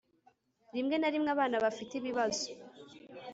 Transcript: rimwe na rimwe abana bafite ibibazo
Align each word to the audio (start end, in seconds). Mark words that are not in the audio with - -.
rimwe 0.75 0.95
na 0.97 1.09
rimwe 1.13 1.29
abana 1.35 1.55
bafite 1.65 1.93
ibibazo 1.97 2.47